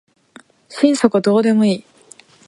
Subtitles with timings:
[0.67, 1.83] 心底どうでもいい